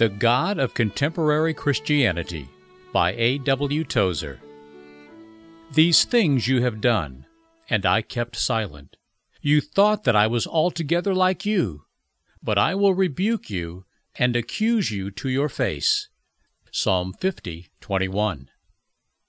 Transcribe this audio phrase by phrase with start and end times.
[0.00, 2.48] The God of Contemporary Christianity
[2.90, 3.36] by A.
[3.36, 3.84] W.
[3.84, 4.40] Tozer.
[5.74, 7.26] These things you have done,
[7.68, 8.96] and I kept silent.
[9.42, 11.82] You thought that I was altogether like you,
[12.42, 16.08] but I will rebuke you and accuse you to your face.
[16.72, 18.48] Psalm 50, 21.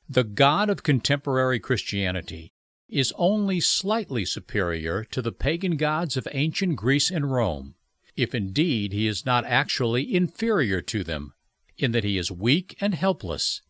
[0.07, 2.53] The God of contemporary Christianity
[2.87, 7.75] is only slightly superior to the pagan gods of ancient Greece and Rome,
[8.21, 11.33] if indeed he is not actually inferior to them,
[11.77, 13.63] in that he is weak and helpless,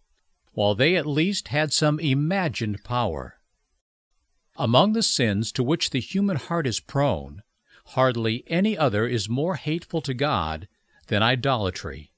[0.51, 3.39] while they at least had some imagined power.
[4.57, 7.43] Among the sins to which the human heart is prone,
[7.95, 10.67] hardly any other is more hateful to God
[11.07, 12.11] than idolatry.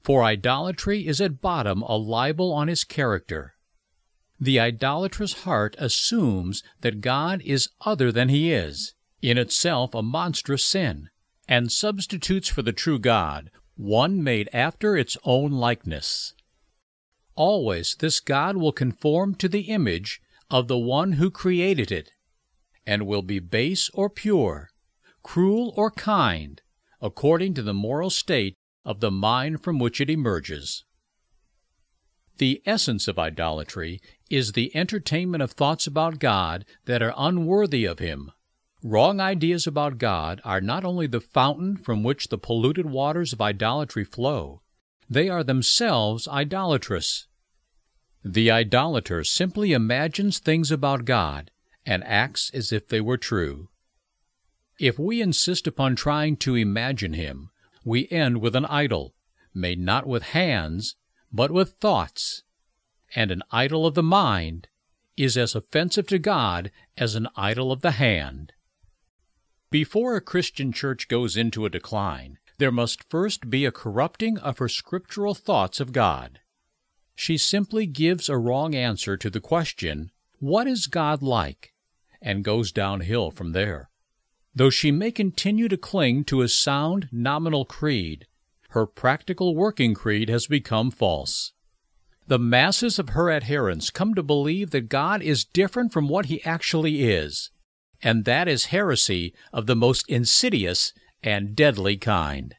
[0.00, 3.54] For idolatry is at bottom a libel on his character.
[4.38, 10.64] The idolatrous heart assumes that God is other than he is, in itself a monstrous
[10.64, 11.10] sin,
[11.48, 16.34] and substitutes for the true God one made after its own likeness.
[17.36, 22.10] Always this God will conform to the image of the one who created it,
[22.86, 24.70] and will be base or pure,
[25.22, 26.60] cruel or kind,
[27.00, 30.84] according to the moral state of the mind from which it emerges.
[32.38, 37.98] The essence of idolatry is the entertainment of thoughts about God that are unworthy of
[37.98, 38.32] Him.
[38.82, 43.40] Wrong ideas about God are not only the fountain from which the polluted waters of
[43.40, 44.62] idolatry flow,
[45.10, 47.26] they are themselves idolatrous.
[48.24, 51.50] The idolater simply imagines things about God
[51.84, 53.68] and acts as if they were true.
[54.78, 57.50] If we insist upon trying to imagine Him,
[57.84, 59.12] we end with an idol,
[59.52, 60.94] made not with hands,
[61.32, 62.44] but with thoughts.
[63.16, 64.68] And an idol of the mind
[65.16, 68.52] is as offensive to God as an idol of the hand.
[69.70, 74.58] Before a Christian church goes into a decline, there must first be a corrupting of
[74.58, 76.40] her scriptural thoughts of God.
[77.14, 81.74] She simply gives a wrong answer to the question, What is God like?
[82.22, 83.90] and goes downhill from there.
[84.54, 88.26] Though she may continue to cling to a sound nominal creed,
[88.70, 91.52] her practical working creed has become false.
[92.26, 96.42] The masses of her adherents come to believe that God is different from what he
[96.44, 97.50] actually is,
[98.02, 100.92] and that is heresy of the most insidious
[101.22, 102.54] and deadly kind.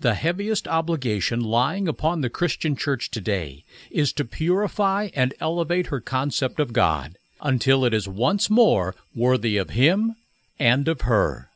[0.00, 6.00] The heaviest obligation lying upon the Christian church today is to purify and elevate her
[6.00, 10.16] concept of God until it is once more worthy of Him
[10.58, 11.51] and of her.